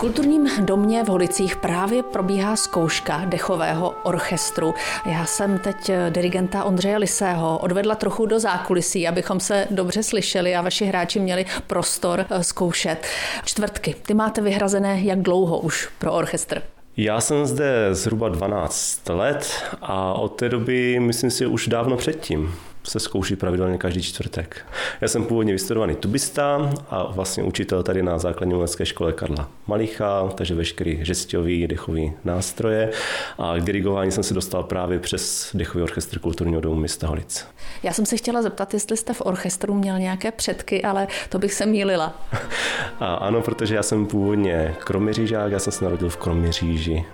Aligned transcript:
kulturním 0.00 0.48
domě 0.60 1.04
v 1.04 1.08
Holicích 1.08 1.56
právě 1.56 2.02
probíhá 2.02 2.56
zkouška 2.56 3.22
dechového 3.24 3.94
orchestru. 4.02 4.74
Já 5.06 5.24
jsem 5.24 5.58
teď 5.58 5.90
dirigenta 6.10 6.64
Ondřeje 6.64 6.98
Lisého 6.98 7.58
odvedla 7.58 7.94
trochu 7.94 8.26
do 8.26 8.40
zákulisí, 8.40 9.08
abychom 9.08 9.40
se 9.40 9.66
dobře 9.70 10.02
slyšeli 10.02 10.56
a 10.56 10.62
vaši 10.62 10.84
hráči 10.84 11.20
měli 11.20 11.46
prostor 11.66 12.26
eh, 12.30 12.44
zkoušet. 12.44 13.06
Čtvrtky, 13.44 13.94
ty 14.06 14.14
máte 14.14 14.40
vyhrazené 14.40 15.00
jak 15.00 15.22
dlouho 15.22 15.58
už 15.58 15.88
pro 15.98 16.12
orchestr? 16.12 16.62
Já 16.96 17.20
jsem 17.20 17.46
zde 17.46 17.88
zhruba 17.94 18.28
12 18.28 19.08
let 19.08 19.52
a 19.82 20.12
od 20.12 20.28
té 20.28 20.48
doby 20.48 21.00
myslím 21.00 21.30
si 21.30 21.46
už 21.46 21.68
dávno 21.68 21.96
předtím 21.96 22.54
se 22.84 23.00
zkouší 23.00 23.36
pravidelně 23.36 23.78
každý 23.78 24.02
čtvrtek. 24.02 24.66
Já 25.00 25.08
jsem 25.08 25.24
původně 25.24 25.52
vystudovaný 25.52 25.94
tubista 25.94 26.72
a 26.90 27.12
vlastně 27.12 27.42
učitel 27.42 27.82
tady 27.82 28.02
na 28.02 28.18
základní 28.18 28.54
umělecké 28.54 28.86
škole 28.86 29.12
Karla 29.12 29.48
Malicha, 29.66 30.28
takže 30.34 30.54
veškerý 30.54 31.04
žestový, 31.04 31.66
dechový 31.66 32.12
nástroje 32.24 32.90
a 33.38 33.56
k 33.58 33.64
dirigování 33.64 34.12
jsem 34.12 34.22
se 34.24 34.34
dostal 34.34 34.62
právě 34.62 34.98
přes 34.98 35.50
dechový 35.54 35.82
orchestr 35.82 36.18
kulturního 36.18 36.60
domu 36.60 36.74
města 36.74 37.06
Holic. 37.06 37.46
Já 37.82 37.92
jsem 37.92 38.06
se 38.06 38.16
chtěla 38.16 38.42
zeptat, 38.42 38.74
jestli 38.74 38.96
jste 38.96 39.14
v 39.14 39.22
orchestru 39.24 39.74
měl 39.74 39.98
nějaké 39.98 40.32
předky, 40.32 40.82
ale 40.82 41.06
to 41.28 41.38
bych 41.38 41.54
se 41.54 41.66
mýlila. 41.66 42.22
A 43.00 43.14
ano, 43.14 43.42
protože 43.42 43.74
já 43.74 43.82
jsem 43.82 44.06
původně 44.06 44.74
kroměřížák, 44.78 45.52
já 45.52 45.58
jsem 45.58 45.72
se 45.72 45.84
narodil 45.84 46.08
v 46.08 46.16
Kroměříži. 46.16 47.04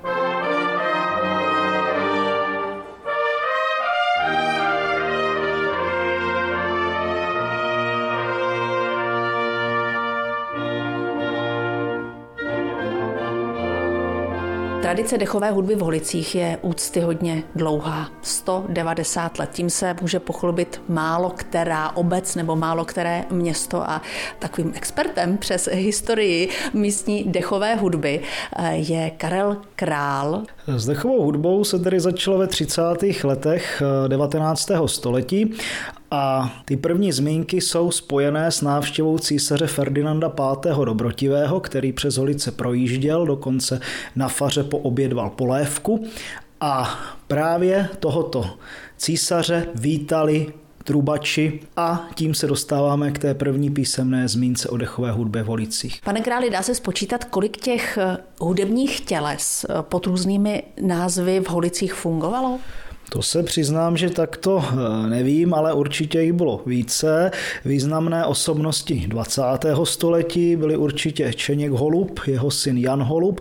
Tradice 14.83 15.19
dechové 15.19 15.51
hudby 15.51 15.75
v 15.75 15.81
Holicích 15.81 16.35
je 16.35 16.59
úctyhodně 16.63 17.43
dlouhá, 17.55 18.09
190 18.23 19.39
let. 19.39 19.51
Tím 19.53 19.71
se 19.71 19.97
může 20.01 20.21
pochlubit 20.21 20.83
málo 20.89 21.31
která 21.31 21.97
obec 21.97 22.35
nebo 22.35 22.57
málo 22.57 22.85
které 22.85 23.25
město 23.31 23.91
a 23.91 24.03
takovým 24.39 24.73
expertem 24.77 25.39
přes 25.39 25.69
historii 25.73 26.49
místní 26.75 27.25
dechové 27.25 27.75
hudby 27.75 28.21
eh, 28.57 28.77
je 28.77 29.11
Karel 29.11 29.57
Král. 29.77 30.43
S 30.67 30.87
dechovou 30.87 31.23
hudbou 31.23 31.65
se 31.65 31.79
tedy 31.79 32.01
začalo 32.01 32.39
ve 32.39 32.47
30. 32.47 32.83
letech 33.25 33.83
19. 34.09 34.71
Eh, 34.71 34.89
století 34.89 35.55
a 36.11 36.53
ty 36.65 36.77
první 36.77 37.13
zmínky 37.13 37.61
jsou 37.61 37.91
spojené 37.91 38.51
s 38.51 38.63
návštěvou 38.63 39.19
císaře 39.19 39.67
Ferdinanda 39.67 40.29
V. 40.29 40.85
Dobrotivého, 40.85 41.61
který 41.61 41.93
přes 41.93 42.17
Holice 42.17 42.51
projížděl, 42.51 43.27
dokonce 43.27 43.81
na 44.17 44.29
faře 44.29 44.65
poobědval 44.65 45.31
polévku. 45.31 46.07
A 46.61 46.99
právě 47.27 47.89
tohoto 48.01 48.51
císaře 48.97 49.69
vítali 49.75 50.53
trubači 50.87 51.61
a 51.77 52.09
tím 52.15 52.35
se 52.35 52.47
dostáváme 52.47 53.11
k 53.11 53.19
té 53.19 53.35
první 53.35 53.71
písemné 53.71 54.29
zmínce 54.29 54.69
o 54.69 54.77
dechové 54.77 55.13
hudbě 55.13 55.43
v 55.43 55.47
Holicích. 55.47 56.01
Pane 56.05 56.21
králi, 56.21 56.51
dá 56.51 56.63
se 56.63 56.75
spočítat, 56.75 57.25
kolik 57.25 57.57
těch 57.57 57.99
eh, 57.99 58.17
hudebních 58.41 59.01
těles 59.01 59.67
eh, 59.69 59.75
pod 59.83 60.07
různými 60.07 60.63
názvy 60.81 61.41
v 61.41 61.49
Holicích 61.49 61.95
fungovalo? 61.95 62.59
To 63.11 63.23
se 63.23 63.43
přiznám, 63.43 63.97
že 63.97 64.11
takto 64.11 64.65
eh, 64.65 65.09
nevím, 65.09 65.55
ale 65.55 65.73
určitě 65.73 66.23
jich 66.23 66.33
bylo 66.33 66.63
více. 66.67 67.31
Významné 67.65 68.27
osobnosti 68.27 69.05
20. 69.07 69.43
století 69.85 70.57
byly 70.57 70.77
určitě 70.77 71.33
Čeněk 71.35 71.73
Holub, 71.73 72.21
jeho 72.27 72.51
syn 72.51 72.79
Jan 72.79 73.03
Holub. 73.03 73.41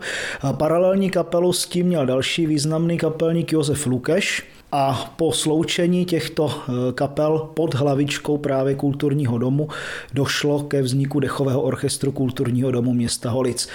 Paralelní 0.58 1.10
kapelu 1.10 1.54
s 1.54 1.68
tím 1.68 1.88
měl 1.88 2.06
další 2.06 2.46
významný 2.46 2.98
kapelník 2.98 3.52
Josef 3.52 3.86
Lukeš, 3.86 4.44
a 4.78 5.14
po 5.16 5.32
sloučení 5.32 6.06
těchto 6.06 6.52
eh, 6.52 6.72
kapel 6.94 7.50
pod 7.54 7.74
hlavičkou 7.74 8.38
právě 8.38 8.76
kulturního 8.76 9.38
domu 9.38 9.68
došlo 10.14 10.64
ke 10.64 10.82
vzniku 10.82 11.20
dechového 11.20 11.62
orchestru 11.62 12.12
kulturního 12.12 12.72
domu 12.72 12.94
města 12.94 13.30
Holic. 13.30 13.68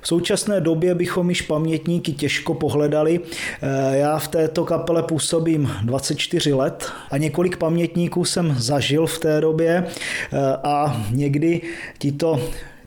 V 0.00 0.08
současné 0.08 0.60
době 0.60 0.94
bychom 0.94 1.28
již 1.28 1.42
pamětníky 1.42 2.12
těžko 2.12 2.54
pohledali. 2.54 3.20
Eh, 3.62 3.98
já 3.98 4.18
v 4.18 4.28
této 4.28 4.64
kapele 4.64 5.02
působím 5.02 5.70
24 5.84 6.52
let 6.52 6.92
a 7.10 7.18
několik 7.18 7.56
pamětníků 7.56 8.24
jsem 8.24 8.54
zažil 8.58 9.06
v 9.06 9.18
té 9.18 9.40
době 9.40 9.86
eh, 9.86 10.56
a 10.64 11.06
někdy 11.10 11.60
tito 11.98 12.40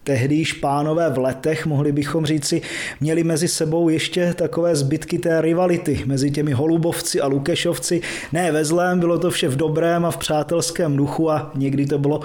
tehdy 0.03 0.43
pánové 0.61 1.09
v 1.09 1.17
letech, 1.17 1.65
mohli 1.65 1.91
bychom 1.91 2.25
říci, 2.25 2.61
měli 3.01 3.23
mezi 3.23 3.47
sebou 3.47 3.89
ještě 3.89 4.33
takové 4.33 4.75
zbytky 4.75 5.19
té 5.19 5.41
rivality 5.41 6.03
mezi 6.05 6.31
těmi 6.31 6.51
holubovci 6.51 7.21
a 7.21 7.27
lukešovci. 7.27 8.01
Ne 8.31 8.51
ve 8.51 8.65
zlém, 8.65 8.99
bylo 8.99 9.19
to 9.19 9.31
vše 9.31 9.47
v 9.47 9.55
dobrém 9.55 10.05
a 10.05 10.11
v 10.11 10.17
přátelském 10.17 10.97
duchu 10.97 11.31
a 11.31 11.51
někdy 11.55 11.85
to 11.85 11.97
bylo 11.97 12.21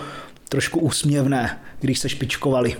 trošku 0.48 0.80
úsměvné, 0.80 1.58
když 1.80 1.98
se 1.98 2.08
špičkovali. 2.08 2.76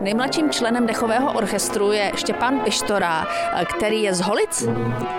Nejmladším 0.00 0.50
členem 0.50 0.86
dechového 0.86 1.32
orchestru 1.32 1.92
je 1.92 2.12
Štěpán 2.16 2.60
Pištora, 2.60 3.26
který 3.64 4.02
je 4.02 4.14
z 4.14 4.20
Holic. 4.20 4.68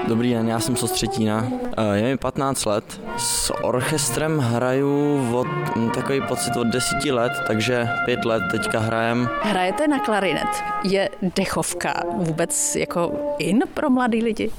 Dobrý 0.07 0.33
den, 0.33 0.47
já 0.49 0.59
jsem 0.59 0.75
z 0.75 0.83
Ostřetína. 0.83 1.47
Eh, 1.77 1.97
je 1.97 2.03
mi 2.03 2.17
15 2.17 2.65
let. 2.65 3.01
S 3.17 3.53
orchestrem 3.63 4.39
hraju 4.39 5.29
od 5.35 5.47
hm, 5.47 5.89
takový 5.89 6.21
pocit 6.27 6.57
od 6.57 6.67
10 6.67 7.05
let, 7.05 7.31
takže 7.47 7.87
5 8.05 8.25
let 8.25 8.43
teďka 8.51 8.79
hrajem. 8.79 9.29
Hrajete 9.41 9.87
na 9.87 9.99
klarinet. 9.99 10.63
Je 10.83 11.09
dechovka 11.21 12.03
vůbec 12.15 12.75
jako 12.75 13.11
in 13.39 13.63
pro 13.73 13.89
mladý 13.89 14.23
lidi? 14.23 14.51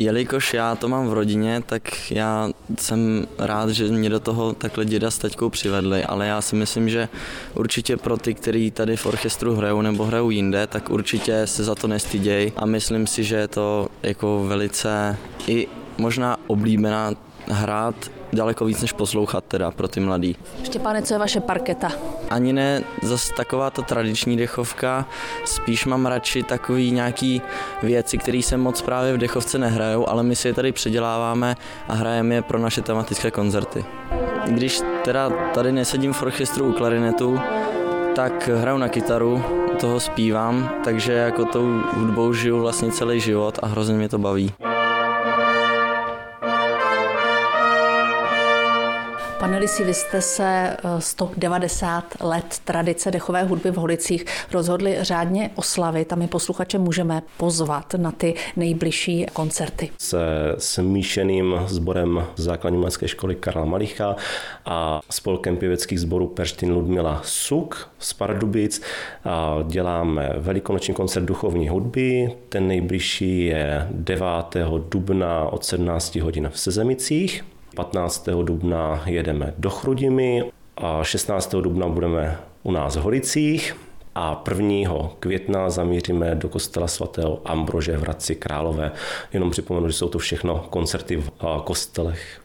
Jelikož 0.00 0.54
já 0.54 0.74
to 0.74 0.88
mám 0.88 1.08
v 1.08 1.12
rodině, 1.12 1.62
tak 1.66 2.10
já 2.10 2.50
jsem 2.78 3.26
rád, 3.38 3.70
že 3.70 3.88
mě 3.88 4.10
do 4.10 4.20
toho 4.20 4.52
takhle 4.52 4.84
děda 4.84 5.10
s 5.10 5.18
taťkou 5.18 5.50
přivedli, 5.50 6.04
ale 6.04 6.26
já 6.26 6.40
si 6.40 6.56
myslím, 6.56 6.88
že 6.88 7.08
určitě 7.54 7.96
pro 7.96 8.16
ty, 8.16 8.34
kteří 8.34 8.70
tady 8.70 8.96
v 8.96 9.06
orchestru 9.06 9.54
hrajou 9.54 9.82
nebo 9.82 10.04
hrajou 10.04 10.30
jinde, 10.30 10.66
tak 10.66 10.90
určitě 10.90 11.46
se 11.46 11.64
za 11.64 11.74
to 11.74 11.88
nestydějí 11.88 12.52
a 12.56 12.66
myslím 12.66 13.06
si, 13.06 13.24
že 13.24 13.36
je 13.36 13.48
to 13.48 13.88
jako 14.02 14.44
velice 14.48 15.16
i 15.46 15.68
možná 15.98 16.36
oblíbená 16.46 17.12
hrát 17.50 17.94
daleko 18.32 18.64
víc 18.64 18.82
než 18.82 18.92
poslouchat 18.92 19.44
teda 19.44 19.70
pro 19.70 19.88
ty 19.88 20.00
mladý. 20.00 20.36
Štěpáne, 20.64 21.02
co 21.02 21.14
je 21.14 21.18
vaše 21.18 21.40
parketa? 21.40 21.92
Ani 22.30 22.52
ne 22.52 22.82
zase 23.02 23.32
taková 23.36 23.70
ta 23.70 23.82
tradiční 23.82 24.36
dechovka, 24.36 25.06
spíš 25.44 25.86
mám 25.86 26.06
radši 26.06 26.42
takový 26.42 26.90
nějaký 26.90 27.42
věci, 27.82 28.18
které 28.18 28.42
se 28.42 28.56
moc 28.56 28.82
právě 28.82 29.12
v 29.12 29.18
dechovce 29.18 29.58
nehrajou, 29.58 30.08
ale 30.08 30.22
my 30.22 30.36
si 30.36 30.48
je 30.48 30.54
tady 30.54 30.72
předěláváme 30.72 31.56
a 31.88 31.94
hrajeme 31.94 32.34
je 32.34 32.42
pro 32.42 32.58
naše 32.58 32.82
tematické 32.82 33.30
koncerty. 33.30 33.84
Když 34.46 34.80
teda 35.04 35.30
tady 35.54 35.72
nesedím 35.72 36.12
v 36.12 36.22
orchestru 36.22 36.68
u 36.68 36.72
klarinetu, 36.72 37.40
tak 38.14 38.48
hraju 38.48 38.78
na 38.78 38.88
kytaru, 38.88 39.44
toho 39.80 40.00
zpívám, 40.00 40.70
takže 40.84 41.12
jako 41.12 41.44
tou 41.44 41.80
hudbou 41.92 42.32
žiju 42.32 42.60
vlastně 42.60 42.92
celý 42.92 43.20
život 43.20 43.58
a 43.62 43.66
hrozně 43.66 43.94
mě 43.94 44.08
to 44.08 44.18
baví. 44.18 44.52
Pane 49.60 49.70
Lisi, 49.70 49.84
vy 49.84 49.94
jste 49.94 50.22
se 50.22 50.76
190 50.98 52.04
eh, 52.20 52.26
let 52.26 52.60
tradice 52.64 53.10
dechové 53.10 53.42
hudby 53.42 53.70
v 53.70 53.76
Holicích 53.76 54.24
rozhodli 54.52 54.96
řádně 55.00 55.50
oslavit 55.54 56.12
a 56.12 56.16
my 56.16 56.26
posluchače 56.26 56.78
můžeme 56.78 57.22
pozvat 57.36 57.94
na 57.94 58.12
ty 58.12 58.34
nejbližší 58.56 59.26
koncerty. 59.32 59.90
Se 59.98 60.18
smíšeným 60.58 61.54
sborem 61.66 62.26
základní 62.36 62.76
umělecké 62.76 63.08
školy 63.08 63.34
Karla 63.34 63.64
Malicha 63.64 64.16
a 64.64 65.00
spolkem 65.10 65.56
pěveckých 65.56 66.00
sborů 66.00 66.26
Perštin 66.26 66.72
Ludmila 66.72 67.20
Suk 67.24 67.90
z 67.98 68.12
Pardubic 68.12 68.82
a 69.24 69.58
děláme 69.66 70.32
velikonoční 70.36 70.94
koncert 70.94 71.24
duchovní 71.24 71.68
hudby. 71.68 72.32
Ten 72.48 72.66
nejbližší 72.66 73.46
je 73.46 73.86
9. 73.90 74.26
dubna 74.88 75.44
od 75.44 75.64
17 75.64 76.16
hodin 76.16 76.48
v 76.52 76.60
Sezemicích 76.60 77.44
15. 77.80 78.28
dubna 78.42 79.02
jedeme 79.06 79.54
do 79.58 79.70
Chrudimy 79.70 80.44
a 80.76 81.04
16. 81.04 81.54
dubna 81.54 81.88
budeme 81.88 82.38
u 82.62 82.72
nás 82.72 82.96
v 82.96 83.00
Holicích 83.00 83.76
a 84.14 84.44
1. 84.48 85.10
května 85.20 85.70
zamíříme 85.70 86.34
do 86.34 86.48
kostela 86.48 86.88
svatého 86.88 87.40
Ambrože 87.44 87.96
v 87.96 88.00
Hradci 88.00 88.34
Králové. 88.34 88.92
Jenom 89.32 89.50
připomenu, 89.50 89.86
že 89.86 89.92
jsou 89.92 90.08
to 90.08 90.18
všechno 90.18 90.66
koncerty 90.70 91.16
v 91.16 91.30
kostelech. 91.64 92.40